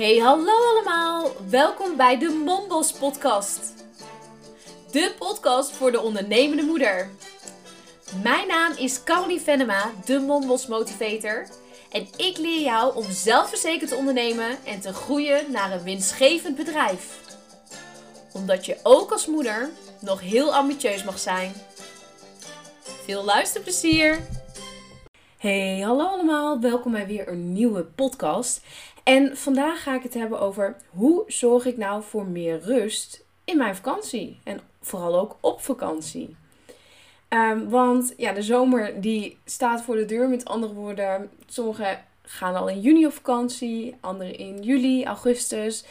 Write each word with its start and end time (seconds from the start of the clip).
Hey, 0.00 0.18
hallo 0.18 0.52
allemaal. 0.52 1.30
Welkom 1.48 1.96
bij 1.96 2.18
de 2.18 2.28
Mombos 2.28 2.92
podcast. 2.92 3.60
De 4.90 5.14
podcast 5.18 5.70
voor 5.70 5.92
de 5.92 6.00
ondernemende 6.00 6.62
moeder. 6.62 7.10
Mijn 8.22 8.46
naam 8.46 8.72
is 8.76 9.02
Caroline 9.02 9.40
Venema, 9.40 9.90
de 10.04 10.18
Mombos 10.18 10.66
motivator. 10.66 11.46
En 11.90 12.08
ik 12.16 12.36
leer 12.38 12.60
jou 12.60 12.96
om 12.96 13.10
zelfverzekerd 13.10 13.90
te 13.90 13.96
ondernemen 13.96 14.64
en 14.64 14.80
te 14.80 14.92
groeien 14.92 15.50
naar 15.50 15.72
een 15.72 15.82
winstgevend 15.82 16.56
bedrijf. 16.56 17.18
Omdat 18.32 18.66
je 18.66 18.78
ook 18.82 19.12
als 19.12 19.26
moeder 19.26 19.70
nog 19.98 20.20
heel 20.20 20.54
ambitieus 20.54 21.04
mag 21.04 21.18
zijn. 21.18 21.52
Veel 23.04 23.24
luisterplezier! 23.24 24.18
Hey, 25.40 25.80
hallo 25.80 26.04
allemaal. 26.04 26.60
Welkom 26.60 26.92
bij 26.92 27.06
weer 27.06 27.28
een 27.28 27.52
nieuwe 27.52 27.84
podcast. 27.84 28.64
En 29.02 29.36
vandaag 29.36 29.82
ga 29.82 29.94
ik 29.94 30.02
het 30.02 30.14
hebben 30.14 30.40
over 30.40 30.76
hoe 30.88 31.24
zorg 31.26 31.66
ik 31.66 31.76
nou 31.76 32.02
voor 32.02 32.26
meer 32.26 32.60
rust 32.60 33.24
in 33.44 33.56
mijn 33.56 33.76
vakantie. 33.76 34.40
En 34.44 34.60
vooral 34.80 35.18
ook 35.18 35.36
op 35.40 35.60
vakantie. 35.60 36.36
Ehm, 37.28 37.68
want 37.68 38.14
ja, 38.16 38.32
de 38.32 38.42
zomer 38.42 39.00
die 39.00 39.38
staat 39.44 39.82
voor 39.82 39.96
de 39.96 40.04
deur. 40.04 40.28
Met 40.28 40.44
andere 40.44 40.72
woorden, 40.72 41.30
sommigen 41.46 42.04
gaan 42.22 42.54
al 42.54 42.68
in 42.68 42.80
juni 42.80 43.06
op 43.06 43.12
vakantie, 43.12 43.96
anderen 44.00 44.38
in 44.38 44.62
juli, 44.62 45.04
augustus. 45.04 45.84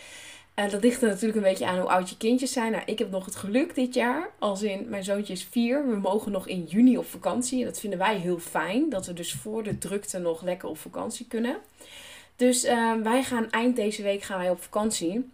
Dat 0.67 0.83
ligt 0.83 1.01
er 1.01 1.07
natuurlijk 1.07 1.37
een 1.37 1.51
beetje 1.51 1.65
aan 1.65 1.79
hoe 1.79 1.89
oud 1.89 2.09
je 2.09 2.17
kindjes 2.17 2.51
zijn. 2.51 2.71
Nou, 2.71 2.83
ik 2.85 2.99
heb 2.99 3.11
nog 3.11 3.25
het 3.25 3.35
geluk 3.35 3.75
dit 3.75 3.93
jaar. 3.93 4.29
Als 4.39 4.61
in, 4.61 4.89
mijn 4.89 5.03
zoontje 5.03 5.33
is 5.33 5.43
vier. 5.43 5.87
We 5.87 5.95
mogen 5.95 6.31
nog 6.31 6.47
in 6.47 6.63
juni 6.63 6.97
op 6.97 7.05
vakantie. 7.05 7.59
En 7.59 7.65
dat 7.65 7.79
vinden 7.79 7.99
wij 7.99 8.17
heel 8.17 8.39
fijn. 8.39 8.89
Dat 8.89 9.05
we 9.05 9.13
dus 9.13 9.33
voor 9.33 9.63
de 9.63 9.77
drukte 9.77 10.19
nog 10.19 10.41
lekker 10.41 10.69
op 10.69 10.77
vakantie 10.77 11.25
kunnen. 11.27 11.57
Dus 12.35 12.63
ehm, 12.63 13.01
wij 13.01 13.23
gaan 13.23 13.49
eind 13.49 13.75
deze 13.75 14.03
week 14.03 14.21
gaan 14.21 14.37
wij 14.37 14.49
op 14.49 14.63
vakantie. 14.63 15.29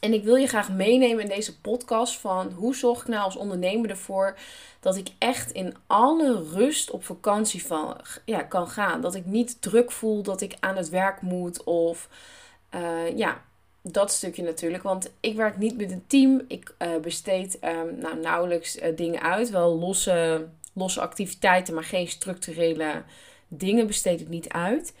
En 0.00 0.12
ik 0.12 0.24
wil 0.24 0.34
je 0.34 0.46
graag 0.46 0.70
meenemen 0.70 1.22
in 1.22 1.28
deze 1.28 1.60
podcast 1.60 2.18
van 2.18 2.52
hoe 2.52 2.74
zorg 2.74 3.00
ik 3.00 3.08
nou 3.08 3.22
als 3.22 3.36
ondernemer 3.36 3.90
ervoor 3.90 4.38
dat 4.80 4.96
ik 4.96 5.08
echt 5.18 5.52
in 5.52 5.76
alle 5.86 6.44
rust 6.52 6.90
op 6.90 7.04
vakantie 7.04 7.66
van, 7.66 7.96
ja, 8.24 8.42
kan 8.42 8.68
gaan. 8.68 9.00
Dat 9.00 9.14
ik 9.14 9.26
niet 9.26 9.62
druk 9.62 9.90
voel 9.90 10.22
dat 10.22 10.40
ik 10.40 10.56
aan 10.60 10.76
het 10.76 10.88
werk 10.88 11.20
moet 11.20 11.64
of 11.64 12.08
uh, 12.74 13.16
ja, 13.16 13.42
dat 13.82 14.12
stukje 14.12 14.42
natuurlijk. 14.42 14.82
Want 14.82 15.12
ik 15.20 15.36
werk 15.36 15.58
niet 15.58 15.76
met 15.76 15.90
een 15.90 16.06
team. 16.06 16.42
Ik 16.48 16.74
uh, 16.78 16.96
besteed 17.02 17.58
um, 17.64 17.98
nou, 17.98 18.20
nauwelijks 18.20 18.78
uh, 18.78 18.96
dingen 18.96 19.22
uit. 19.22 19.50
Wel 19.50 19.78
losse, 19.78 20.46
losse 20.72 21.00
activiteiten, 21.00 21.74
maar 21.74 21.84
geen 21.84 22.08
structurele 22.08 23.02
dingen 23.48 23.86
besteed 23.86 24.20
ik 24.20 24.28
niet 24.28 24.48
uit. 24.48 24.94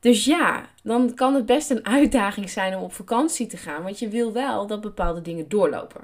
Dus 0.00 0.24
ja, 0.24 0.68
dan 0.82 1.14
kan 1.14 1.34
het 1.34 1.46
best 1.46 1.70
een 1.70 1.86
uitdaging 1.86 2.50
zijn 2.50 2.76
om 2.76 2.82
op 2.82 2.92
vakantie 2.92 3.46
te 3.46 3.56
gaan. 3.56 3.82
Want 3.82 3.98
je 3.98 4.08
wil 4.08 4.32
wel 4.32 4.66
dat 4.66 4.80
bepaalde 4.80 5.22
dingen 5.22 5.48
doorlopen. 5.48 6.00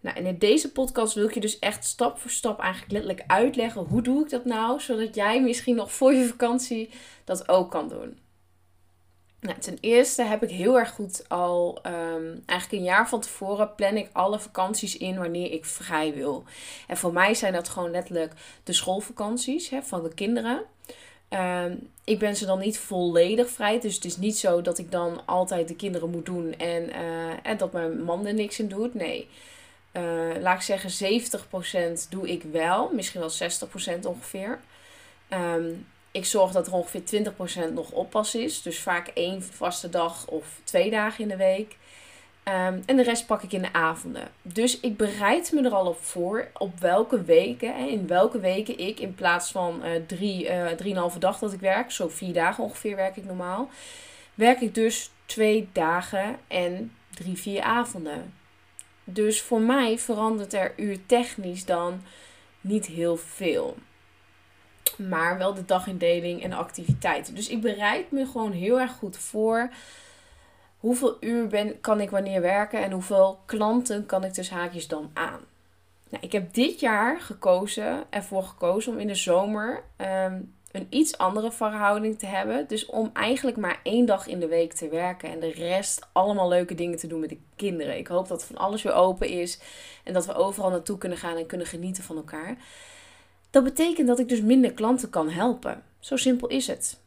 Nou, 0.00 0.16
en 0.16 0.26
in 0.26 0.38
deze 0.38 0.72
podcast 0.72 1.14
wil 1.14 1.24
ik 1.24 1.34
je 1.34 1.40
dus 1.40 1.58
echt 1.58 1.84
stap 1.84 2.18
voor 2.18 2.30
stap 2.30 2.60
eigenlijk 2.60 2.92
letterlijk 2.92 3.24
uitleggen 3.26 3.82
hoe 3.82 4.02
doe 4.02 4.22
ik 4.22 4.30
dat 4.30 4.44
nou, 4.44 4.80
zodat 4.80 5.14
jij 5.14 5.42
misschien 5.42 5.74
nog 5.74 5.92
voor 5.92 6.12
je 6.12 6.26
vakantie 6.26 6.90
dat 7.24 7.48
ook 7.48 7.70
kan 7.70 7.88
doen. 7.88 8.18
Nou, 9.42 9.58
ten 9.58 9.78
eerste 9.80 10.22
heb 10.22 10.42
ik 10.42 10.50
heel 10.50 10.78
erg 10.78 10.90
goed 10.90 11.28
al, 11.28 11.78
um, 11.86 12.42
eigenlijk 12.46 12.82
een 12.82 12.88
jaar 12.88 13.08
van 13.08 13.20
tevoren, 13.20 13.74
plan 13.74 13.96
ik 13.96 14.08
alle 14.12 14.40
vakanties 14.40 14.96
in 14.96 15.18
wanneer 15.18 15.52
ik 15.52 15.64
vrij 15.64 16.14
wil. 16.14 16.44
En 16.86 16.96
voor 16.96 17.12
mij 17.12 17.34
zijn 17.34 17.52
dat 17.52 17.68
gewoon 17.68 17.90
letterlijk 17.90 18.32
de 18.64 18.72
schoolvakanties 18.72 19.68
hè, 19.68 19.82
van 19.82 20.02
de 20.02 20.14
kinderen. 20.14 20.62
Um, 21.30 21.88
ik 22.04 22.18
ben 22.18 22.36
ze 22.36 22.46
dan 22.46 22.58
niet 22.58 22.78
volledig 22.78 23.50
vrij. 23.50 23.80
Dus 23.80 23.94
het 23.94 24.04
is 24.04 24.16
niet 24.16 24.38
zo 24.38 24.62
dat 24.62 24.78
ik 24.78 24.90
dan 24.90 25.26
altijd 25.26 25.68
de 25.68 25.76
kinderen 25.76 26.10
moet 26.10 26.26
doen 26.26 26.54
en, 26.56 26.88
uh, 26.88 27.46
en 27.46 27.56
dat 27.56 27.72
mijn 27.72 28.02
man 28.02 28.26
er 28.26 28.34
niks 28.34 28.58
in 28.58 28.68
doet. 28.68 28.94
Nee. 28.94 29.28
Uh, 29.92 30.02
laat 30.40 30.56
ik 30.56 30.62
zeggen, 30.62 31.22
70% 32.00 32.08
doe 32.08 32.28
ik 32.28 32.42
wel. 32.42 32.90
Misschien 32.92 33.20
wel 33.20 33.30
60% 34.00 34.06
ongeveer. 34.06 34.60
Um, 35.30 35.86
ik 36.12 36.24
zorg 36.24 36.52
dat 36.52 36.66
er 36.66 36.72
ongeveer 36.72 37.24
20% 37.70 37.72
nog 37.72 37.90
oppas 37.90 38.34
is. 38.34 38.62
Dus 38.62 38.78
vaak 38.78 39.08
één 39.08 39.42
vaste 39.42 39.88
dag 39.88 40.26
of 40.26 40.60
twee 40.64 40.90
dagen 40.90 41.22
in 41.22 41.28
de 41.28 41.36
week. 41.36 41.76
Um, 42.48 42.82
en 42.86 42.96
de 42.96 43.02
rest 43.02 43.26
pak 43.26 43.42
ik 43.42 43.52
in 43.52 43.62
de 43.62 43.72
avonden. 43.72 44.28
Dus 44.42 44.80
ik 44.80 44.96
bereid 44.96 45.52
me 45.52 45.62
er 45.62 45.74
al 45.74 45.86
op 45.86 45.98
voor 46.00 46.48
op 46.58 46.80
welke 46.80 47.22
weken, 47.22 47.76
hè, 47.76 47.86
in 47.86 48.06
welke 48.06 48.40
weken 48.40 48.78
ik 48.78 49.00
in 49.00 49.14
plaats 49.14 49.50
van 49.50 49.80
uh, 49.84 49.90
drie, 50.06 50.48
uh, 50.48 50.66
drieënhalve 50.66 51.18
dag 51.18 51.38
dat 51.38 51.52
ik 51.52 51.60
werk, 51.60 51.90
zo 51.90 52.08
vier 52.08 52.32
dagen 52.32 52.64
ongeveer 52.64 52.96
werk 52.96 53.16
ik 53.16 53.24
normaal, 53.24 53.70
werk 54.34 54.60
ik 54.60 54.74
dus 54.74 55.10
twee 55.26 55.68
dagen 55.72 56.36
en 56.48 56.92
drie, 57.14 57.36
vier 57.36 57.62
avonden. 57.62 58.34
Dus 59.04 59.42
voor 59.42 59.60
mij 59.60 59.98
verandert 59.98 60.52
er 60.52 60.72
uurtechnisch 60.76 61.64
dan 61.64 62.02
niet 62.60 62.86
heel 62.86 63.16
veel. 63.16 63.76
Maar 65.08 65.38
wel 65.38 65.54
de 65.54 65.64
dagindeling 65.64 66.42
en 66.42 66.52
activiteiten. 66.52 67.34
Dus 67.34 67.48
ik 67.48 67.60
bereid 67.60 68.10
me 68.10 68.26
gewoon 68.26 68.52
heel 68.52 68.80
erg 68.80 68.92
goed 68.92 69.16
voor 69.16 69.70
hoeveel 70.78 71.16
uur 71.20 71.46
ben, 71.46 71.80
kan 71.80 72.00
ik 72.00 72.10
wanneer 72.10 72.40
werken 72.40 72.82
en 72.82 72.92
hoeveel 72.92 73.38
klanten 73.46 74.06
kan 74.06 74.24
ik 74.24 74.34
dus 74.34 74.50
haakjes 74.50 74.88
dan 74.88 75.10
aan. 75.14 75.40
Nou, 76.08 76.24
ik 76.24 76.32
heb 76.32 76.54
dit 76.54 76.80
jaar 76.80 77.20
gekozen, 77.20 78.04
ervoor 78.10 78.42
gekozen 78.42 78.92
om 78.92 78.98
in 78.98 79.06
de 79.06 79.14
zomer 79.14 79.82
um, 80.24 80.54
een 80.72 80.86
iets 80.88 81.18
andere 81.18 81.52
verhouding 81.52 82.18
te 82.18 82.26
hebben. 82.26 82.68
Dus 82.68 82.86
om 82.86 83.10
eigenlijk 83.12 83.56
maar 83.56 83.80
één 83.82 84.06
dag 84.06 84.26
in 84.26 84.40
de 84.40 84.46
week 84.46 84.72
te 84.72 84.88
werken 84.88 85.30
en 85.30 85.40
de 85.40 85.52
rest 85.52 86.08
allemaal 86.12 86.48
leuke 86.48 86.74
dingen 86.74 86.98
te 86.98 87.06
doen 87.06 87.20
met 87.20 87.28
de 87.28 87.40
kinderen. 87.56 87.98
Ik 87.98 88.06
hoop 88.06 88.28
dat 88.28 88.44
van 88.44 88.56
alles 88.56 88.82
weer 88.82 88.94
open 88.94 89.28
is 89.28 89.60
en 90.04 90.12
dat 90.12 90.26
we 90.26 90.34
overal 90.34 90.70
naartoe 90.70 90.98
kunnen 90.98 91.18
gaan 91.18 91.36
en 91.36 91.46
kunnen 91.46 91.66
genieten 91.66 92.04
van 92.04 92.16
elkaar. 92.16 92.56
Dat 93.52 93.64
betekent 93.64 94.06
dat 94.06 94.18
ik 94.18 94.28
dus 94.28 94.40
minder 94.40 94.72
klanten 94.72 95.10
kan 95.10 95.28
helpen. 95.28 95.82
Zo 95.98 96.16
simpel 96.16 96.48
is 96.48 96.66
het. 96.66 97.00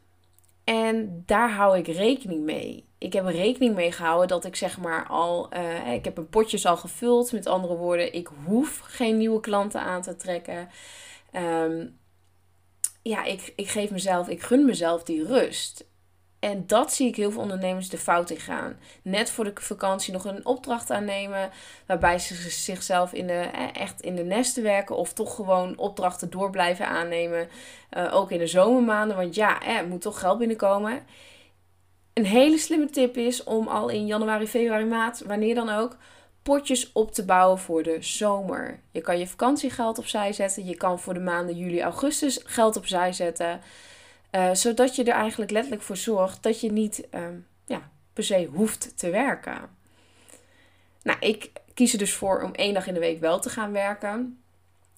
En 0.64 1.22
daar 1.26 1.50
hou 1.50 1.78
ik 1.78 1.86
rekening 1.86 2.44
mee. 2.44 2.84
Ik 2.98 3.12
heb 3.12 3.26
rekening 3.26 3.74
mee 3.74 3.92
gehouden 3.92 4.28
dat 4.28 4.44
ik 4.44 4.56
zeg 4.56 4.78
maar 4.78 5.06
al, 5.06 5.54
uh, 5.54 5.92
ik 5.92 6.04
heb 6.04 6.16
een 6.16 6.28
potjes 6.28 6.66
al 6.66 6.76
gevuld. 6.76 7.32
Met 7.32 7.46
andere 7.46 7.76
woorden, 7.76 8.12
ik 8.12 8.28
hoef 8.44 8.78
geen 8.78 9.16
nieuwe 9.16 9.40
klanten 9.40 9.80
aan 9.80 10.02
te 10.02 10.16
trekken. 10.16 10.68
Um, 11.32 11.98
ja, 13.02 13.24
ik, 13.24 13.52
ik 13.56 13.68
geef 13.68 13.90
mezelf, 13.90 14.28
ik 14.28 14.42
gun 14.42 14.64
mezelf 14.64 15.02
die 15.02 15.24
rust. 15.24 15.84
En 16.46 16.64
dat 16.66 16.92
zie 16.92 17.08
ik 17.08 17.16
heel 17.16 17.30
veel 17.30 17.40
ondernemers 17.40 17.88
de 17.88 17.98
fout 17.98 18.30
in 18.30 18.40
gaan. 18.40 18.76
Net 19.02 19.30
voor 19.30 19.44
de 19.44 19.52
vakantie 19.54 20.12
nog 20.12 20.24
een 20.24 20.46
opdracht 20.46 20.90
aannemen. 20.90 21.50
Waarbij 21.86 22.18
ze 22.18 22.34
zichzelf 22.50 23.12
in 23.12 23.26
de, 23.26 23.40
echt 23.72 24.00
in 24.00 24.16
de 24.16 24.24
nesten 24.24 24.62
werken. 24.62 24.96
Of 24.96 25.12
toch 25.12 25.34
gewoon 25.34 25.78
opdrachten 25.78 26.30
door 26.30 26.50
blijven 26.50 26.88
aannemen. 26.88 27.48
Uh, 27.96 28.14
ook 28.14 28.30
in 28.30 28.38
de 28.38 28.46
zomermaanden. 28.46 29.16
Want 29.16 29.34
ja, 29.34 29.62
er 29.62 29.86
moet 29.86 30.00
toch 30.00 30.18
geld 30.18 30.38
binnenkomen. 30.38 31.04
Een 32.12 32.26
hele 32.26 32.58
slimme 32.58 32.90
tip 32.90 33.16
is 33.16 33.44
om 33.44 33.68
al 33.68 33.88
in 33.88 34.06
januari, 34.06 34.46
februari, 34.46 34.84
maart, 34.84 35.22
wanneer 35.22 35.54
dan 35.54 35.68
ook, 35.68 35.96
potjes 36.42 36.92
op 36.92 37.12
te 37.12 37.24
bouwen 37.24 37.58
voor 37.58 37.82
de 37.82 37.96
zomer. 38.00 38.80
Je 38.90 39.00
kan 39.00 39.18
je 39.18 39.26
vakantiegeld 39.26 39.98
opzij 39.98 40.32
zetten. 40.32 40.64
Je 40.64 40.76
kan 40.76 40.98
voor 40.98 41.14
de 41.14 41.20
maanden 41.20 41.56
juli, 41.56 41.82
augustus 41.82 42.40
geld 42.44 42.76
opzij 42.76 43.12
zetten. 43.12 43.60
Uh, 44.36 44.54
zodat 44.54 44.96
je 44.96 45.04
er 45.04 45.14
eigenlijk 45.14 45.50
letterlijk 45.50 45.82
voor 45.82 45.96
zorgt 45.96 46.42
dat 46.42 46.60
je 46.60 46.72
niet 46.72 47.06
uh, 47.14 47.20
ja, 47.64 47.90
per 48.12 48.24
se 48.24 48.48
hoeft 48.52 48.98
te 48.98 49.10
werken. 49.10 49.58
Nou, 51.02 51.18
ik 51.20 51.50
kies 51.74 51.92
er 51.92 51.98
dus 51.98 52.12
voor 52.12 52.42
om 52.42 52.54
één 52.54 52.74
dag 52.74 52.86
in 52.86 52.94
de 52.94 53.00
week 53.00 53.20
wel 53.20 53.40
te 53.40 53.50
gaan 53.50 53.72
werken. 53.72 54.40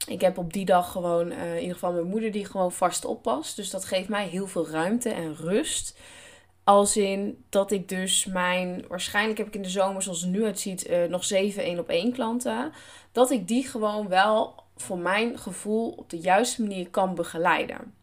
Ik 0.06 0.21
heb 0.21 0.38
op 0.38 0.53
die 0.53 0.65
dag 0.65 0.93
gewoon 0.93 1.32
uh, 1.32 1.54
in 1.54 1.60
ieder 1.60 1.75
geval 1.75 1.93
mijn 1.93 2.06
moeder 2.06 2.32
die 2.32 2.44
gewoon 2.44 2.72
vast 2.72 3.04
oppast. 3.04 3.56
Dus 3.56 3.71
dat 3.71 3.84
geeft 3.84 4.09
mij 4.09 4.26
heel 4.26 4.47
veel 4.47 4.69
ruimte 4.69 5.08
en 5.08 5.37
rust. 5.37 5.99
Als 6.64 6.96
in 6.96 7.44
dat 7.49 7.70
ik 7.70 7.88
dus 7.88 8.25
mijn, 8.25 8.84
waarschijnlijk 8.88 9.38
heb 9.38 9.46
ik 9.46 9.55
in 9.55 9.62
de 9.62 9.69
zomer 9.69 10.02
zoals 10.02 10.20
het 10.20 10.31
nu 10.31 10.44
uitziet, 10.44 10.88
uh, 10.88 11.05
nog 11.05 11.25
zeven 11.25 11.62
één 11.62 11.79
op 11.79 11.88
één 11.88 12.12
klanten. 12.12 12.73
Dat 13.12 13.31
ik 13.31 13.49
die 13.49 13.69
gewoon 13.69 14.08
wel 14.08 14.55
voor 14.76 14.99
mijn 14.99 15.38
gevoel 15.38 15.91
op 15.91 16.11
de 16.11 16.19
juiste 16.19 16.62
manier 16.62 16.88
kan 16.91 17.14
begeleiden. 17.14 17.97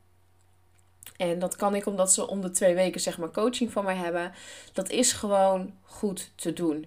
En 1.18 1.40
dat 1.40 1.56
kan 1.56 1.76
ik 1.76 1.86
omdat 1.86 2.14
ze 2.14 2.28
om 2.28 2.42
de 2.42 2.52
twee 2.52 2.76
weken 2.76 3.02
zeg 3.02 3.18
maar 3.18 3.32
coaching 3.32 3.72
van 3.72 3.86
mij 3.86 3.96
hebben. 3.96 4.32
Dat 4.74 4.90
is 4.90 5.12
gewoon 5.12 5.74
goed 5.82 6.32
te 6.36 6.54
doen. 6.54 6.86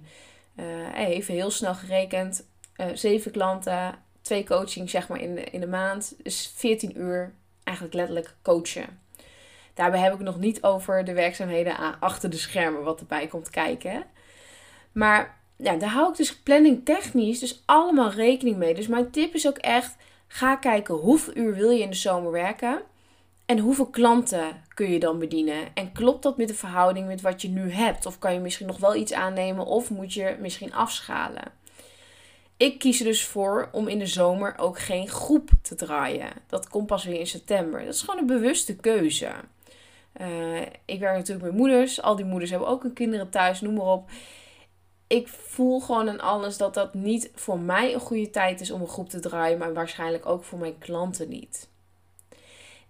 Uh, 0.56 0.98
even 0.98 1.34
heel 1.34 1.50
snel 1.50 1.74
gerekend. 1.74 2.46
Uh, 2.76 2.86
zeven 2.94 3.30
klanten, 3.30 3.94
twee 4.22 4.44
coaching 4.44 4.90
zeg 4.90 5.08
maar 5.08 5.20
in 5.20 5.34
de, 5.34 5.44
in 5.44 5.60
de 5.60 5.66
maand. 5.66 6.14
Dus 6.22 6.52
14 6.56 7.00
uur 7.00 7.32
eigenlijk 7.64 7.96
letterlijk 7.96 8.34
coachen. 8.42 9.00
Daarbij 9.74 10.00
heb 10.00 10.14
ik 10.14 10.20
nog 10.20 10.38
niet 10.38 10.62
over 10.62 11.04
de 11.04 11.12
werkzaamheden 11.12 12.00
achter 12.00 12.30
de 12.30 12.36
schermen 12.36 12.82
wat 12.82 13.00
erbij 13.00 13.26
komt 13.26 13.50
kijken. 13.50 14.04
Maar 14.92 15.38
ja, 15.56 15.76
daar 15.76 15.90
hou 15.90 16.10
ik 16.10 16.16
dus 16.16 16.36
planning 16.36 16.84
technisch 16.84 17.38
dus 17.38 17.62
allemaal 17.64 18.10
rekening 18.10 18.56
mee. 18.56 18.74
Dus 18.74 18.86
mijn 18.86 19.10
tip 19.10 19.34
is 19.34 19.46
ook 19.46 19.58
echt, 19.58 19.96
ga 20.26 20.56
kijken 20.56 20.94
hoeveel 20.94 21.36
uur 21.36 21.54
wil 21.54 21.70
je 21.70 21.82
in 21.82 21.90
de 21.90 21.96
zomer 21.96 22.32
werken. 22.32 22.82
En 23.48 23.58
hoeveel 23.58 23.86
klanten 23.86 24.62
kun 24.74 24.90
je 24.90 24.98
dan 24.98 25.18
bedienen? 25.18 25.74
En 25.74 25.92
klopt 25.92 26.22
dat 26.22 26.36
met 26.36 26.48
de 26.48 26.54
verhouding 26.54 27.06
met 27.06 27.20
wat 27.20 27.42
je 27.42 27.48
nu 27.48 27.70
hebt? 27.70 28.06
Of 28.06 28.18
kan 28.18 28.32
je 28.32 28.40
misschien 28.40 28.66
nog 28.66 28.78
wel 28.78 28.94
iets 28.94 29.12
aannemen 29.12 29.66
of 29.66 29.90
moet 29.90 30.12
je 30.12 30.36
misschien 30.40 30.74
afschalen? 30.74 31.42
Ik 32.56 32.78
kies 32.78 32.98
er 32.98 33.04
dus 33.04 33.24
voor 33.24 33.68
om 33.72 33.88
in 33.88 33.98
de 33.98 34.06
zomer 34.06 34.54
ook 34.58 34.78
geen 34.78 35.08
groep 35.08 35.50
te 35.62 35.74
draaien. 35.74 36.32
Dat 36.46 36.68
komt 36.68 36.86
pas 36.86 37.04
weer 37.04 37.18
in 37.18 37.26
september. 37.26 37.84
Dat 37.84 37.94
is 37.94 38.00
gewoon 38.00 38.20
een 38.20 38.26
bewuste 38.26 38.76
keuze. 38.76 39.30
Uh, 40.20 40.60
ik 40.84 40.98
werk 40.98 41.16
natuurlijk 41.16 41.46
met 41.46 41.56
moeders. 41.56 42.02
Al 42.02 42.16
die 42.16 42.24
moeders 42.24 42.50
hebben 42.50 42.68
ook 42.68 42.84
een 42.84 42.92
kinderen 42.92 43.30
thuis, 43.30 43.60
noem 43.60 43.74
maar 43.74 43.92
op. 43.92 44.10
Ik 45.06 45.28
voel 45.28 45.80
gewoon 45.80 46.08
aan 46.08 46.20
alles 46.20 46.56
dat 46.56 46.74
dat 46.74 46.94
niet 46.94 47.30
voor 47.34 47.58
mij 47.58 47.94
een 47.94 48.00
goede 48.00 48.30
tijd 48.30 48.60
is 48.60 48.70
om 48.70 48.80
een 48.80 48.88
groep 48.88 49.08
te 49.08 49.20
draaien, 49.20 49.58
maar 49.58 49.74
waarschijnlijk 49.74 50.26
ook 50.26 50.44
voor 50.44 50.58
mijn 50.58 50.78
klanten 50.78 51.28
niet. 51.28 51.68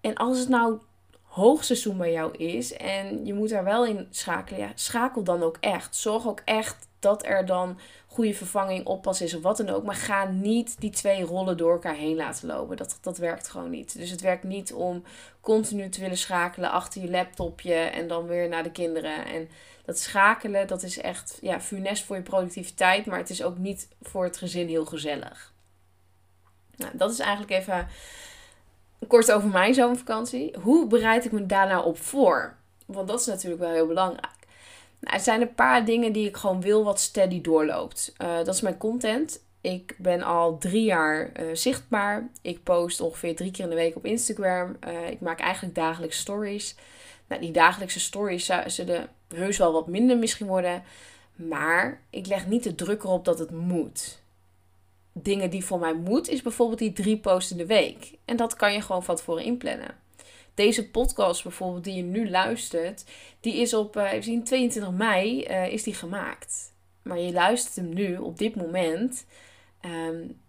En 0.00 0.14
als 0.14 0.38
het 0.38 0.48
nou 0.48 0.78
hoogseizoen 1.22 1.96
bij 1.96 2.12
jou 2.12 2.36
is 2.36 2.72
en 2.72 3.26
je 3.26 3.34
moet 3.34 3.48
daar 3.48 3.64
wel 3.64 3.86
in 3.86 4.06
schakelen, 4.10 4.60
ja, 4.60 4.72
schakel 4.74 5.22
dan 5.22 5.42
ook 5.42 5.56
echt. 5.60 5.96
Zorg 5.96 6.26
ook 6.26 6.42
echt 6.44 6.88
dat 6.98 7.26
er 7.26 7.46
dan 7.46 7.78
goede 8.06 8.34
vervanging, 8.34 8.86
oppas 8.86 9.20
is 9.20 9.34
of 9.34 9.42
wat 9.42 9.56
dan 9.56 9.68
ook. 9.68 9.84
Maar 9.84 9.94
ga 9.94 10.24
niet 10.24 10.80
die 10.80 10.90
twee 10.90 11.22
rollen 11.22 11.56
door 11.56 11.72
elkaar 11.72 11.94
heen 11.94 12.16
laten 12.16 12.46
lopen. 12.46 12.76
Dat, 12.76 12.98
dat 13.00 13.18
werkt 13.18 13.48
gewoon 13.48 13.70
niet. 13.70 13.98
Dus 13.98 14.10
het 14.10 14.20
werkt 14.20 14.44
niet 14.44 14.72
om 14.72 15.02
continu 15.40 15.88
te 15.88 16.00
willen 16.00 16.16
schakelen 16.16 16.70
achter 16.70 17.02
je 17.02 17.10
laptopje 17.10 17.74
en 17.74 18.08
dan 18.08 18.26
weer 18.26 18.48
naar 18.48 18.62
de 18.62 18.72
kinderen. 18.72 19.26
En 19.26 19.48
dat 19.84 19.98
schakelen, 19.98 20.66
dat 20.66 20.82
is 20.82 20.98
echt 20.98 21.38
ja, 21.40 21.60
funest 21.60 22.04
voor 22.04 22.16
je 22.16 22.22
productiviteit, 22.22 23.06
maar 23.06 23.18
het 23.18 23.30
is 23.30 23.42
ook 23.42 23.58
niet 23.58 23.88
voor 24.02 24.24
het 24.24 24.36
gezin 24.36 24.68
heel 24.68 24.86
gezellig. 24.86 25.52
Nou, 26.76 26.96
dat 26.96 27.10
is 27.10 27.18
eigenlijk 27.18 27.50
even 27.50 27.88
kort 29.06 29.32
over 29.32 29.48
mijn 29.48 29.74
zomervakantie. 29.74 30.56
Hoe 30.62 30.86
bereid 30.86 31.24
ik 31.24 31.32
me 31.32 31.46
daar 31.46 31.68
nou 31.68 31.84
op 31.84 31.98
voor? 31.98 32.56
Want 32.86 33.08
dat 33.08 33.20
is 33.20 33.26
natuurlijk 33.26 33.60
wel 33.60 33.72
heel 33.72 33.86
belangrijk. 33.86 34.36
Nou, 35.00 35.14
er 35.16 35.22
zijn 35.22 35.40
een 35.40 35.54
paar 35.54 35.84
dingen 35.84 36.12
die 36.12 36.28
ik 36.28 36.36
gewoon 36.36 36.60
wil 36.60 36.84
wat 36.84 37.00
steady 37.00 37.40
doorloopt. 37.40 38.14
Uh, 38.22 38.36
dat 38.36 38.54
is 38.54 38.60
mijn 38.60 38.76
content. 38.76 39.42
Ik 39.60 39.94
ben 39.98 40.22
al 40.22 40.58
drie 40.58 40.84
jaar 40.84 41.32
uh, 41.40 41.54
zichtbaar. 41.54 42.30
Ik 42.42 42.62
post 42.62 43.00
ongeveer 43.00 43.36
drie 43.36 43.50
keer 43.50 43.64
in 43.64 43.70
de 43.70 43.76
week 43.76 43.96
op 43.96 44.04
Instagram. 44.04 44.76
Uh, 44.88 45.10
ik 45.10 45.20
maak 45.20 45.40
eigenlijk 45.40 45.74
dagelijks 45.74 46.18
stories. 46.18 46.76
Nou, 47.28 47.40
die 47.40 47.52
dagelijkse 47.52 48.00
stories 48.00 48.50
zullen 48.66 49.08
heus 49.34 49.58
wel 49.58 49.72
wat 49.72 49.86
minder 49.86 50.18
misschien 50.18 50.46
worden. 50.46 50.82
Maar 51.34 52.02
ik 52.10 52.26
leg 52.26 52.46
niet 52.46 52.62
de 52.62 52.74
druk 52.74 53.02
erop 53.02 53.24
dat 53.24 53.38
het 53.38 53.50
moet. 53.50 54.22
Dingen 55.22 55.50
die 55.50 55.64
voor 55.64 55.78
mij 55.78 55.94
moet, 55.94 56.28
is 56.28 56.42
bijvoorbeeld 56.42 56.78
die 56.78 56.92
drie 56.92 57.18
posts 57.18 57.50
in 57.50 57.56
de 57.56 57.66
week. 57.66 58.12
En 58.24 58.36
dat 58.36 58.56
kan 58.56 58.72
je 58.72 58.80
gewoon 58.80 59.04
van 59.04 59.16
tevoren 59.16 59.44
inplannen. 59.44 59.96
Deze 60.54 60.90
podcast 60.90 61.42
bijvoorbeeld, 61.42 61.84
die 61.84 61.94
je 61.94 62.02
nu 62.02 62.30
luistert, 62.30 63.04
die 63.40 63.56
is 63.56 63.74
op 63.74 63.96
uh, 63.96 64.12
even 64.12 64.24
zien, 64.24 64.44
22 64.44 64.90
mei 64.90 65.46
uh, 65.48 65.72
is 65.72 65.82
die 65.82 65.94
gemaakt. 65.94 66.72
Maar 67.02 67.18
je 67.18 67.32
luistert 67.32 67.76
hem 67.76 67.94
nu 67.94 68.16
op 68.16 68.38
dit 68.38 68.56
moment. 68.56 69.26
Um, 69.80 70.40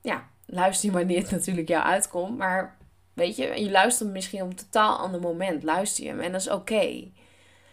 ja, 0.00 0.28
luister 0.46 0.88
je 0.88 0.94
wanneer 0.94 1.20
het 1.20 1.30
natuurlijk 1.30 1.68
jou 1.68 1.84
uitkomt. 1.84 2.38
Maar 2.38 2.76
weet 3.12 3.36
je, 3.36 3.62
je 3.62 3.70
luistert 3.70 4.04
hem 4.04 4.12
misschien 4.12 4.42
op 4.42 4.50
een 4.50 4.56
totaal 4.56 4.96
ander 4.96 5.20
moment. 5.20 5.62
Luister 5.62 6.04
je 6.04 6.10
hem 6.10 6.20
en 6.20 6.32
dat 6.32 6.40
is 6.40 6.50
oké. 6.50 7.10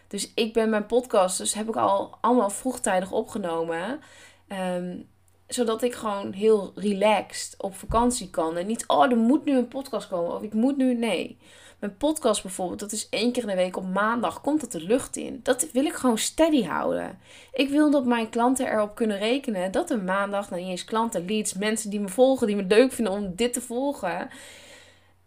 Dus 0.07 0.31
ik 0.35 0.53
ben 0.53 0.69
mijn 0.69 0.85
podcast, 0.85 1.37
dus 1.37 1.53
heb 1.53 1.67
ik 1.67 1.75
al 1.75 2.17
allemaal 2.21 2.49
vroegtijdig 2.49 3.11
opgenomen. 3.11 3.99
Um, 4.47 5.07
zodat 5.47 5.81
ik 5.81 5.93
gewoon 5.93 6.31
heel 6.31 6.71
relaxed 6.75 7.55
op 7.57 7.75
vakantie 7.75 8.29
kan. 8.29 8.57
En 8.57 8.67
niet, 8.67 8.87
oh, 8.87 9.11
er 9.11 9.17
moet 9.17 9.45
nu 9.45 9.57
een 9.57 9.67
podcast 9.67 10.07
komen. 10.07 10.35
Of 10.35 10.41
ik 10.41 10.53
moet 10.53 10.77
nu, 10.77 10.93
nee. 10.93 11.37
Mijn 11.79 11.97
podcast 11.97 12.41
bijvoorbeeld, 12.41 12.79
dat 12.79 12.91
is 12.91 13.09
één 13.09 13.31
keer 13.31 13.41
in 13.41 13.49
de 13.49 13.55
week 13.55 13.77
op 13.77 13.87
maandag, 13.87 14.41
komt 14.41 14.61
dat 14.61 14.71
de 14.71 14.81
lucht 14.81 15.15
in. 15.15 15.39
Dat 15.43 15.71
wil 15.71 15.85
ik 15.85 15.93
gewoon 15.93 16.17
steady 16.17 16.63
houden. 16.63 17.19
Ik 17.53 17.69
wil 17.69 17.91
dat 17.91 18.05
mijn 18.05 18.29
klanten 18.29 18.71
erop 18.71 18.95
kunnen 18.95 19.17
rekenen 19.17 19.71
dat 19.71 19.89
er 19.89 20.03
maandag, 20.03 20.49
nou 20.49 20.61
eens 20.61 20.85
klanten, 20.85 21.25
leads, 21.25 21.53
mensen 21.53 21.89
die 21.89 21.99
me 21.99 22.07
volgen, 22.07 22.47
die 22.47 22.55
me 22.55 22.63
leuk 22.63 22.91
vinden 22.91 23.13
om 23.13 23.35
dit 23.35 23.53
te 23.53 23.61
volgen, 23.61 24.29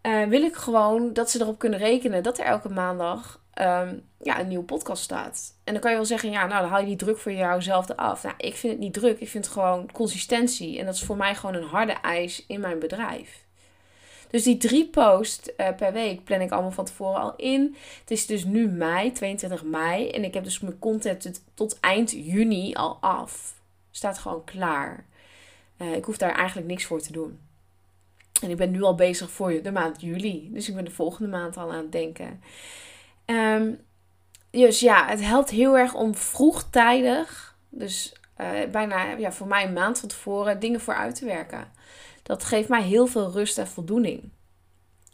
uh, 0.01 0.23
wil 0.23 0.41
ik 0.41 0.55
gewoon 0.55 1.13
dat 1.13 1.29
ze 1.29 1.41
erop 1.41 1.59
kunnen 1.59 1.79
rekenen 1.79 2.23
dat 2.23 2.37
er 2.37 2.45
elke 2.45 2.69
maandag 2.69 3.39
um, 3.61 4.03
ja, 4.21 4.39
een 4.39 4.47
nieuwe 4.47 4.63
podcast 4.63 5.03
staat. 5.03 5.53
En 5.63 5.73
dan 5.73 5.81
kan 5.81 5.91
je 5.91 5.97
wel 5.97 6.05
zeggen, 6.05 6.31
ja, 6.31 6.47
nou 6.47 6.61
dan 6.61 6.69
haal 6.69 6.79
je 6.79 6.85
die 6.85 6.95
druk 6.95 7.17
voor 7.17 7.31
jouzelf 7.31 7.89
eraf. 7.89 8.23
Nou, 8.23 8.35
ik 8.37 8.55
vind 8.55 8.73
het 8.73 8.81
niet 8.81 8.93
druk, 8.93 9.19
ik 9.19 9.29
vind 9.29 9.45
het 9.45 9.53
gewoon 9.53 9.91
consistentie. 9.91 10.79
En 10.79 10.85
dat 10.85 10.95
is 10.95 11.03
voor 11.03 11.17
mij 11.17 11.35
gewoon 11.35 11.55
een 11.55 11.67
harde 11.67 11.91
eis 11.91 12.45
in 12.47 12.59
mijn 12.59 12.79
bedrijf. 12.79 13.45
Dus 14.29 14.43
die 14.43 14.57
drie 14.57 14.87
posts 14.87 15.49
uh, 15.57 15.75
per 15.75 15.93
week 15.93 16.23
plan 16.23 16.41
ik 16.41 16.51
allemaal 16.51 16.71
van 16.71 16.85
tevoren 16.85 17.21
al 17.21 17.35
in. 17.35 17.75
Het 17.99 18.11
is 18.11 18.25
dus 18.25 18.45
nu 18.45 18.67
mei, 18.67 19.11
22 19.11 19.63
mei. 19.63 20.09
En 20.09 20.23
ik 20.23 20.33
heb 20.33 20.43
dus 20.43 20.59
mijn 20.59 20.79
content 20.79 21.43
tot 21.53 21.79
eind 21.79 22.11
juni 22.11 22.73
al 22.73 22.97
af. 23.01 23.53
Staat 23.91 24.17
gewoon 24.17 24.43
klaar. 24.43 25.05
Uh, 25.77 25.95
ik 25.95 26.05
hoef 26.05 26.17
daar 26.17 26.35
eigenlijk 26.35 26.67
niks 26.67 26.85
voor 26.85 27.01
te 27.01 27.11
doen. 27.11 27.39
En 28.41 28.49
ik 28.49 28.57
ben 28.57 28.71
nu 28.71 28.81
al 28.81 28.95
bezig 28.95 29.31
voor 29.31 29.61
de 29.61 29.71
maand 29.71 30.01
juli. 30.01 30.49
Dus 30.51 30.69
ik 30.69 30.75
ben 30.75 30.85
de 30.85 30.91
volgende 30.91 31.29
maand 31.29 31.57
al 31.57 31.71
aan 31.71 31.77
het 31.77 31.91
denken. 31.91 32.41
Um, 33.29 33.79
dus 34.49 34.79
ja, 34.79 35.07
het 35.07 35.21
helpt 35.21 35.49
heel 35.49 35.77
erg 35.77 35.93
om 35.93 36.15
vroegtijdig, 36.15 37.55
dus 37.69 38.13
uh, 38.37 38.47
bijna 38.71 39.03
ja, 39.03 39.31
voor 39.31 39.47
mij 39.47 39.65
een 39.65 39.73
maand 39.73 39.99
van 39.99 40.09
tevoren, 40.09 40.59
dingen 40.59 40.81
voor 40.81 40.95
uit 40.95 41.15
te 41.15 41.25
werken. 41.25 41.71
Dat 42.23 42.43
geeft 42.43 42.69
mij 42.69 42.81
heel 42.81 43.07
veel 43.07 43.31
rust 43.31 43.57
en 43.57 43.67
voldoening. 43.67 44.29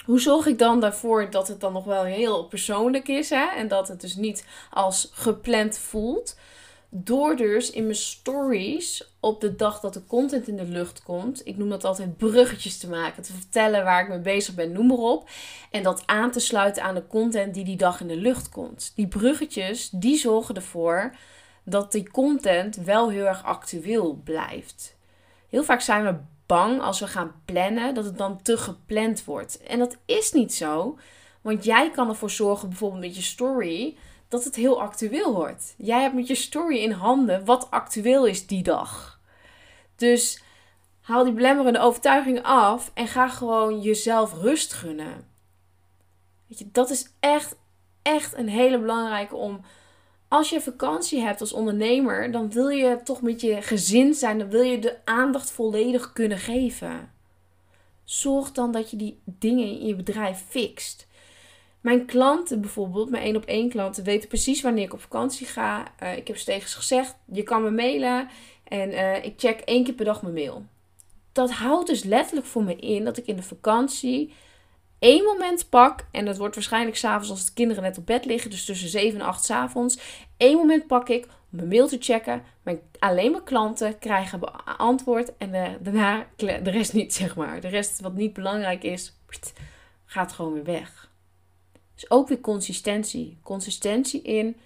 Hoe 0.05 0.19
zorg 0.19 0.45
ik 0.45 0.59
dan 0.59 0.79
daarvoor 0.79 1.29
dat 1.29 1.47
het 1.47 1.59
dan 1.59 1.73
nog 1.73 1.85
wel 1.85 2.03
heel 2.03 2.47
persoonlijk 2.47 3.07
is 3.07 3.29
hè? 3.29 3.45
en 3.45 3.67
dat 3.67 3.87
het 3.87 4.01
dus 4.01 4.15
niet 4.15 4.45
als 4.69 5.09
gepland 5.13 5.77
voelt? 5.77 6.37
Door 6.95 7.35
dus 7.35 7.71
in 7.71 7.83
mijn 7.83 7.95
stories 7.95 9.13
op 9.19 9.41
de 9.41 9.55
dag 9.55 9.79
dat 9.79 9.93
de 9.93 10.05
content 10.05 10.47
in 10.47 10.55
de 10.55 10.65
lucht 10.65 11.03
komt, 11.03 11.47
ik 11.47 11.57
noem 11.57 11.69
dat 11.69 11.83
altijd 11.83 12.17
bruggetjes 12.17 12.77
te 12.77 12.89
maken, 12.89 13.23
te 13.23 13.33
vertellen 13.33 13.83
waar 13.83 14.03
ik 14.03 14.09
mee 14.09 14.19
bezig 14.19 14.55
ben, 14.55 14.71
noem 14.71 14.87
maar 14.87 14.97
op. 14.97 15.29
En 15.71 15.83
dat 15.83 16.03
aan 16.05 16.31
te 16.31 16.39
sluiten 16.39 16.83
aan 16.83 16.95
de 16.95 17.07
content 17.07 17.53
die 17.53 17.63
die 17.63 17.77
dag 17.77 18.01
in 18.01 18.07
de 18.07 18.15
lucht 18.15 18.49
komt. 18.49 18.91
Die 18.95 19.07
bruggetjes, 19.07 19.89
die 19.89 20.17
zorgen 20.17 20.55
ervoor 20.55 21.15
dat 21.63 21.91
die 21.91 22.09
content 22.11 22.75
wel 22.75 23.09
heel 23.09 23.25
erg 23.25 23.43
actueel 23.43 24.21
blijft. 24.23 24.95
Heel 25.49 25.63
vaak 25.63 25.81
zijn 25.81 26.03
we 26.03 26.15
bang 26.45 26.81
als 26.81 26.99
we 26.99 27.07
gaan 27.07 27.35
plannen 27.45 27.93
dat 27.93 28.05
het 28.05 28.17
dan 28.17 28.41
te 28.41 28.57
gepland 28.57 29.23
wordt. 29.25 29.63
En 29.63 29.79
dat 29.79 29.97
is 30.05 30.31
niet 30.31 30.53
zo, 30.53 30.97
want 31.41 31.63
jij 31.63 31.91
kan 31.91 32.09
ervoor 32.09 32.29
zorgen, 32.29 32.69
bijvoorbeeld 32.69 33.01
met 33.01 33.15
je 33.15 33.21
story, 33.21 33.97
dat 34.33 34.43
het 34.43 34.55
heel 34.55 34.81
actueel 34.81 35.33
wordt. 35.33 35.73
Jij 35.77 36.01
hebt 36.01 36.13
met 36.15 36.27
je 36.27 36.35
story 36.35 36.77
in 36.77 36.91
handen 36.91 37.45
wat 37.45 37.71
actueel 37.71 38.25
is 38.25 38.47
die 38.47 38.63
dag. 38.63 39.19
Dus 39.95 40.43
haal 41.01 41.23
die 41.23 41.33
belemmerende 41.33 41.79
overtuigingen 41.79 42.43
af 42.43 42.91
en 42.93 43.07
ga 43.07 43.29
gewoon 43.29 43.81
jezelf 43.81 44.33
rust 44.33 44.73
gunnen. 44.73 45.27
Weet 46.47 46.59
je, 46.59 46.69
dat 46.71 46.89
is 46.89 47.13
echt, 47.19 47.55
echt 48.01 48.37
een 48.37 48.49
hele 48.49 48.79
belangrijke 48.79 49.35
om. 49.35 49.61
Als 50.27 50.49
je 50.49 50.61
vakantie 50.61 51.21
hebt 51.21 51.41
als 51.41 51.53
ondernemer, 51.53 52.31
dan 52.31 52.51
wil 52.51 52.69
je 52.69 52.99
toch 53.03 53.21
met 53.21 53.41
je 53.41 53.61
gezin 53.61 54.13
zijn. 54.13 54.39
Dan 54.39 54.49
wil 54.49 54.61
je 54.61 54.79
de 54.79 54.97
aandacht 55.05 55.51
volledig 55.51 56.13
kunnen 56.13 56.37
geven. 56.37 57.11
Zorg 58.03 58.51
dan 58.51 58.71
dat 58.71 58.91
je 58.91 58.97
die 58.97 59.21
dingen 59.25 59.67
in 59.67 59.85
je 59.85 59.95
bedrijf 59.95 60.43
fixt. 60.49 61.07
Mijn 61.83 62.05
klanten 62.05 62.61
bijvoorbeeld, 62.61 63.09
mijn 63.09 63.23
één 63.23 63.35
op 63.35 63.45
één 63.45 63.69
klanten, 63.69 64.03
weten 64.03 64.27
precies 64.27 64.61
wanneer 64.61 64.83
ik 64.83 64.93
op 64.93 65.01
vakantie 65.01 65.47
ga. 65.47 65.93
Uh, 66.03 66.17
ik 66.17 66.27
heb 66.27 66.37
steeds 66.37 66.75
gezegd, 66.75 67.15
je 67.25 67.43
kan 67.43 67.63
me 67.63 67.71
mailen 67.71 68.27
en 68.63 68.91
uh, 68.91 69.25
ik 69.25 69.33
check 69.37 69.59
één 69.59 69.83
keer 69.83 69.93
per 69.93 70.05
dag 70.05 70.21
mijn 70.21 70.33
mail. 70.33 70.65
Dat 71.31 71.51
houdt 71.51 71.87
dus 71.87 72.03
letterlijk 72.03 72.47
voor 72.47 72.63
me 72.63 72.75
in 72.75 73.03
dat 73.03 73.17
ik 73.17 73.25
in 73.25 73.35
de 73.35 73.43
vakantie 73.43 74.33
één 74.99 75.23
moment 75.23 75.69
pak. 75.69 76.05
En 76.11 76.25
dat 76.25 76.37
wordt 76.37 76.55
waarschijnlijk 76.55 76.97
s'avonds 76.97 77.29
als 77.29 77.45
de 77.45 77.53
kinderen 77.53 77.83
net 77.83 77.97
op 77.97 78.05
bed 78.05 78.25
liggen. 78.25 78.49
Dus 78.49 78.65
tussen 78.65 78.89
7 78.89 79.19
en 79.19 79.25
8 79.25 79.43
s 79.43 79.49
avonds. 79.49 79.99
Één 80.37 80.57
moment 80.57 80.87
pak 80.87 81.09
ik 81.09 81.23
om 81.23 81.31
mijn 81.49 81.67
mail 81.67 81.87
te 81.87 81.97
checken. 81.99 82.43
Mijn, 82.61 82.79
alleen 82.99 83.31
mijn 83.31 83.43
klanten 83.43 83.99
krijgen 83.99 84.65
antwoord. 84.77 85.37
En 85.37 85.53
uh, 85.53 85.69
daarna 85.79 86.27
de 86.35 86.71
rest 86.71 86.93
niet, 86.93 87.13
zeg 87.23 87.35
maar. 87.35 87.61
De 87.61 87.67
rest 87.67 87.99
wat 87.99 88.13
niet 88.13 88.33
belangrijk 88.33 88.83
is, 88.83 89.13
gaat 90.05 90.31
gewoon 90.31 90.53
weer 90.53 90.63
weg. 90.63 91.11
Dus 91.93 92.11
ook 92.11 92.27
weer 92.27 92.39
consistentie. 92.39 93.37
Consistentie 93.43 94.21
in, 94.21 94.57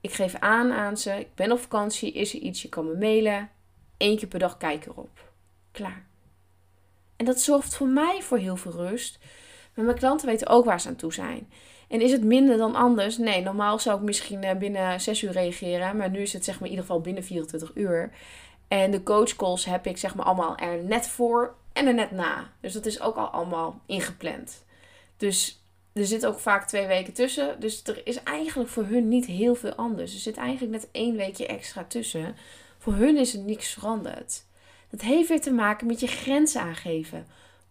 ik 0.00 0.12
geef 0.12 0.34
aan 0.34 0.72
aan 0.72 0.96
ze, 0.96 1.10
ik 1.10 1.34
ben 1.34 1.52
op 1.52 1.60
vakantie, 1.60 2.12
is 2.12 2.34
er 2.34 2.40
iets, 2.40 2.62
je 2.62 2.68
kan 2.68 2.86
me 2.86 2.96
mailen. 2.96 3.50
Eén 3.98 4.18
keer 4.18 4.28
per 4.28 4.38
dag 4.38 4.56
kijk 4.56 4.86
erop. 4.86 5.32
Klaar. 5.70 6.06
En 7.16 7.24
dat 7.24 7.40
zorgt 7.40 7.74
voor 7.74 7.88
mij 7.88 8.22
voor 8.22 8.38
heel 8.38 8.56
veel 8.56 8.72
rust. 8.72 9.18
Maar 9.74 9.84
mijn 9.84 9.98
klanten 9.98 10.26
weten 10.26 10.48
ook 10.48 10.64
waar 10.64 10.80
ze 10.80 10.88
aan 10.88 10.96
toe 10.96 11.12
zijn. 11.12 11.48
En 11.88 12.00
is 12.00 12.12
het 12.12 12.24
minder 12.24 12.56
dan 12.56 12.74
anders? 12.74 13.18
Nee, 13.18 13.42
normaal 13.42 13.78
zou 13.78 13.98
ik 13.98 14.04
misschien 14.04 14.44
eh, 14.44 14.56
binnen 14.56 15.00
6 15.00 15.22
uur 15.22 15.32
reageren. 15.32 15.96
Maar 15.96 16.10
nu 16.10 16.18
is 16.18 16.32
het 16.32 16.44
zeg 16.44 16.54
maar 16.54 16.64
in 16.64 16.70
ieder 16.70 16.84
geval 16.84 17.00
binnen 17.00 17.24
24 17.24 17.70
uur. 17.74 18.12
En 18.68 18.90
de 18.90 19.02
coachcalls 19.02 19.64
heb 19.64 19.86
ik 19.86 19.96
zeg 19.96 20.14
maar 20.14 20.26
allemaal 20.26 20.56
er 20.56 20.84
net 20.84 21.08
voor 21.08 21.54
en 21.72 21.86
er 21.86 21.94
net 21.94 22.10
na. 22.10 22.50
Dus 22.60 22.72
dat 22.72 22.86
is 22.86 23.00
ook 23.00 23.16
al 23.16 23.26
allemaal 23.26 23.80
ingepland. 23.86 24.64
Dus 25.16 25.61
er 25.92 26.06
zit 26.06 26.26
ook 26.26 26.38
vaak 26.38 26.68
twee 26.68 26.86
weken 26.86 27.12
tussen. 27.12 27.60
Dus 27.60 27.82
er 27.82 28.00
is 28.04 28.22
eigenlijk 28.22 28.70
voor 28.70 28.84
hun 28.84 29.08
niet 29.08 29.26
heel 29.26 29.54
veel 29.54 29.74
anders. 29.74 30.14
Er 30.14 30.20
zit 30.20 30.36
eigenlijk 30.36 30.72
net 30.72 30.88
één 30.92 31.16
weekje 31.16 31.46
extra 31.46 31.84
tussen. 31.84 32.36
Voor 32.78 32.94
hun 32.94 33.16
is 33.16 33.34
er 33.34 33.40
niks 33.40 33.68
veranderd. 33.72 34.44
Dat 34.90 35.00
heeft 35.00 35.28
weer 35.28 35.40
te 35.40 35.52
maken 35.52 35.86
met 35.86 36.00
je 36.00 36.06
grenzen 36.06 36.60
aangeven. 36.60 37.26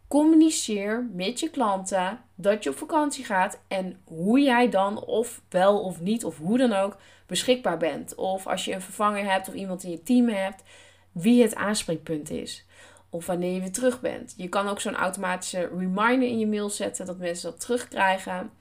Communiceer 0.07 1.09
met 1.13 1.39
je 1.39 1.49
klanten 1.49 2.21
dat 2.35 2.63
je 2.63 2.69
op 2.69 2.77
vakantie 2.77 3.25
gaat 3.25 3.59
en 3.67 4.01
hoe 4.03 4.39
jij 4.39 4.69
dan 4.69 5.05
of 5.05 5.41
wel 5.49 5.79
of 5.79 6.01
niet 6.01 6.25
of 6.25 6.37
hoe 6.37 6.57
dan 6.57 6.73
ook 6.73 6.97
beschikbaar 7.27 7.77
bent. 7.77 8.15
Of 8.15 8.47
als 8.47 8.65
je 8.65 8.73
een 8.73 8.81
vervanger 8.81 9.31
hebt 9.31 9.47
of 9.47 9.53
iemand 9.53 9.83
in 9.83 9.91
je 9.91 10.03
team 10.03 10.29
hebt, 10.29 10.63
wie 11.11 11.41
het 11.41 11.55
aanspreekpunt 11.55 12.29
is. 12.29 12.65
Of 13.13 13.25
wanneer 13.25 13.53
je 13.53 13.59
weer 13.59 13.71
terug 13.71 14.01
bent. 14.01 14.33
Je 14.37 14.49
kan 14.49 14.67
ook 14.67 14.81
zo'n 14.81 14.95
automatische 14.95 15.69
reminder 15.77 16.29
in 16.29 16.39
je 16.39 16.47
mail 16.47 16.69
zetten 16.69 17.05
dat 17.05 17.17
mensen 17.17 17.51
dat 17.51 17.59
terugkrijgen. 17.59 18.51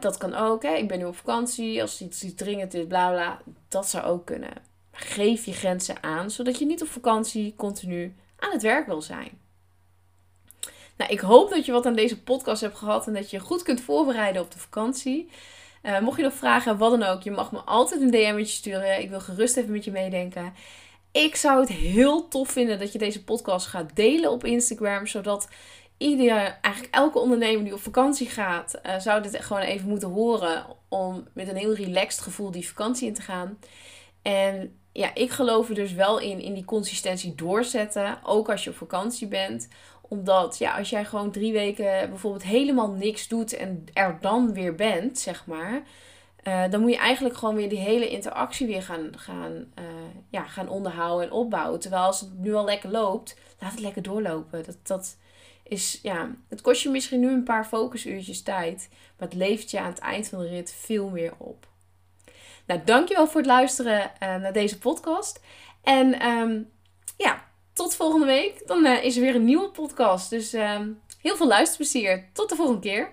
dat 0.00 0.18
kan 0.18 0.34
ook. 0.34 0.64
Ik 0.64 0.88
ben 0.88 0.98
nu 0.98 1.04
op 1.04 1.16
vakantie. 1.16 1.80
Als 1.80 2.00
iets, 2.00 2.34
dringend 2.34 2.74
is, 2.74 2.86
bla 2.86 3.10
bla. 3.10 3.42
Dat 3.68 3.88
zou 3.88 4.04
ook 4.04 4.26
kunnen. 4.26 4.52
Geef 4.92 5.44
je 5.44 5.52
grenzen 5.52 6.02
aan, 6.02 6.30
zodat 6.30 6.58
je 6.58 6.66
niet 6.66 6.82
op 6.82 6.88
vakantie 6.88 7.54
continu 7.56 8.14
aan 8.38 8.52
het 8.52 8.62
werk 8.62 8.86
wil 8.86 9.02
zijn. 9.02 9.40
Nou, 10.96 11.10
ik 11.12 11.20
hoop 11.20 11.50
dat 11.50 11.66
je 11.66 11.72
wat 11.72 11.86
aan 11.86 11.94
deze 11.94 12.22
podcast 12.22 12.60
hebt 12.60 12.78
gehad 12.78 13.06
en 13.06 13.14
dat 13.14 13.30
je 13.30 13.38
goed 13.38 13.62
kunt 13.62 13.80
voorbereiden 13.80 14.42
op 14.42 14.50
de 14.50 14.58
vakantie. 14.58 15.30
Uh, 15.82 16.00
mocht 16.00 16.16
je 16.16 16.22
nog 16.22 16.34
vragen 16.34 16.78
wat 16.78 16.90
dan 16.90 17.02
ook, 17.02 17.22
je 17.22 17.30
mag 17.30 17.52
me 17.52 17.58
altijd 17.58 18.00
een 18.00 18.10
DM'tje 18.10 18.44
sturen. 18.44 19.00
Ik 19.00 19.10
wil 19.10 19.20
gerust 19.20 19.56
even 19.56 19.72
met 19.72 19.84
je 19.84 19.90
meedenken. 19.90 20.52
Ik 21.12 21.36
zou 21.36 21.60
het 21.60 21.68
heel 21.68 22.28
tof 22.28 22.50
vinden 22.50 22.78
dat 22.78 22.92
je 22.92 22.98
deze 22.98 23.24
podcast 23.24 23.66
gaat 23.66 23.96
delen 23.96 24.30
op 24.30 24.44
Instagram, 24.44 25.06
zodat 25.06 25.48
ieder, 25.96 26.58
eigenlijk 26.60 26.94
elke 26.94 27.18
ondernemer 27.18 27.64
die 27.64 27.74
op 27.74 27.80
vakantie 27.80 28.28
gaat, 28.28 28.80
uh, 28.86 28.98
zou 28.98 29.22
dit 29.22 29.44
gewoon 29.44 29.62
even 29.62 29.88
moeten 29.88 30.08
horen 30.08 30.66
om 30.88 31.26
met 31.34 31.48
een 31.48 31.56
heel 31.56 31.74
relaxed 31.74 32.22
gevoel 32.22 32.50
die 32.50 32.68
vakantie 32.68 33.06
in 33.06 33.14
te 33.14 33.22
gaan. 33.22 33.58
En 34.22 34.78
ja, 34.92 35.14
ik 35.14 35.30
geloof 35.30 35.68
er 35.68 35.74
dus 35.74 35.92
wel 35.92 36.18
in, 36.18 36.40
in 36.40 36.54
die 36.54 36.64
consistentie 36.64 37.34
doorzetten, 37.34 38.18
ook 38.22 38.50
als 38.50 38.64
je 38.64 38.70
op 38.70 38.76
vakantie 38.76 39.26
bent 39.26 39.68
omdat 40.12 40.58
ja, 40.58 40.78
als 40.78 40.90
jij 40.90 41.04
gewoon 41.04 41.30
drie 41.30 41.52
weken 41.52 42.08
bijvoorbeeld 42.08 42.42
helemaal 42.42 42.90
niks 42.90 43.28
doet 43.28 43.56
en 43.56 43.84
er 43.92 44.18
dan 44.20 44.52
weer 44.52 44.74
bent, 44.74 45.18
zeg 45.18 45.46
maar. 45.46 45.82
Uh, 46.48 46.70
dan 46.70 46.80
moet 46.80 46.90
je 46.90 46.96
eigenlijk 46.96 47.36
gewoon 47.36 47.54
weer 47.54 47.68
die 47.68 47.78
hele 47.78 48.08
interactie 48.08 48.66
weer 48.66 48.82
gaan, 48.82 49.10
gaan, 49.16 49.52
uh, 49.52 49.84
ja, 50.30 50.42
gaan 50.42 50.68
onderhouden 50.68 51.26
en 51.26 51.32
opbouwen. 51.32 51.80
Terwijl 51.80 52.02
als 52.02 52.20
het 52.20 52.38
nu 52.38 52.54
al 52.54 52.64
lekker 52.64 52.90
loopt, 52.90 53.36
laat 53.58 53.70
het 53.70 53.80
lekker 53.80 54.02
doorlopen. 54.02 54.64
Dat, 54.64 54.76
dat 54.82 55.16
is, 55.62 55.98
ja, 56.02 56.30
het 56.48 56.60
kost 56.60 56.82
je 56.82 56.88
misschien 56.88 57.20
nu 57.20 57.32
een 57.32 57.44
paar 57.44 57.64
focusuurtjes 57.64 58.42
tijd. 58.42 58.88
Maar 59.18 59.28
het 59.28 59.36
levert 59.36 59.70
je 59.70 59.80
aan 59.80 59.90
het 59.90 59.98
eind 59.98 60.28
van 60.28 60.38
de 60.38 60.48
rit 60.48 60.74
veel 60.78 61.08
meer 61.08 61.32
op. 61.38 61.66
Nou, 62.66 62.80
dankjewel 62.84 63.26
voor 63.26 63.40
het 63.40 63.50
luisteren 63.50 64.00
uh, 64.00 64.10
naar 64.20 64.52
deze 64.52 64.78
podcast. 64.78 65.40
En 65.82 66.26
um, 66.26 66.70
ja, 67.16 67.44
tot 67.72 67.94
volgende 67.94 68.26
week. 68.26 68.66
Dan 68.66 68.86
is 68.86 69.16
er 69.16 69.22
weer 69.22 69.34
een 69.34 69.44
nieuwe 69.44 69.70
podcast. 69.70 70.30
Dus 70.30 70.54
uh, 70.54 70.80
heel 71.20 71.36
veel 71.36 71.46
luisterplezier. 71.46 72.28
Tot 72.32 72.48
de 72.48 72.56
volgende 72.56 72.80
keer. 72.80 73.12